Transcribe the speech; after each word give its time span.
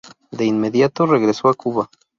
De 0.31 0.45
inmediato, 0.45 1.05
regresó 1.05 1.47
a 1.47 1.53
Cuba. 1.53 1.87